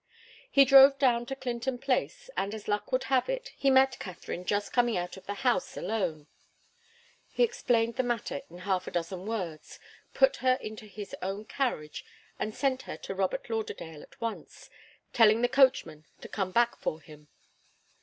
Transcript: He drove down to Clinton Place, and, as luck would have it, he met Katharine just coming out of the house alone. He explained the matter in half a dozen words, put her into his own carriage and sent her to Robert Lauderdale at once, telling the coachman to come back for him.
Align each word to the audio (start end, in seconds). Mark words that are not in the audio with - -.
He 0.49 0.65
drove 0.65 0.97
down 0.97 1.27
to 1.27 1.35
Clinton 1.35 1.77
Place, 1.77 2.31
and, 2.35 2.55
as 2.55 2.67
luck 2.67 2.91
would 2.91 3.03
have 3.03 3.29
it, 3.29 3.51
he 3.55 3.69
met 3.69 3.99
Katharine 3.99 4.45
just 4.45 4.73
coming 4.73 4.97
out 4.97 5.15
of 5.15 5.27
the 5.27 5.35
house 5.45 5.77
alone. 5.77 6.25
He 7.29 7.43
explained 7.43 7.97
the 7.97 8.01
matter 8.01 8.41
in 8.49 8.57
half 8.65 8.87
a 8.87 8.91
dozen 8.91 9.27
words, 9.27 9.79
put 10.15 10.37
her 10.37 10.55
into 10.55 10.87
his 10.87 11.15
own 11.21 11.45
carriage 11.45 12.03
and 12.39 12.55
sent 12.55 12.81
her 12.89 12.97
to 12.97 13.13
Robert 13.13 13.47
Lauderdale 13.47 14.01
at 14.01 14.19
once, 14.19 14.71
telling 15.13 15.43
the 15.43 15.47
coachman 15.47 16.05
to 16.21 16.27
come 16.27 16.49
back 16.51 16.77
for 16.79 16.99
him. 16.99 17.27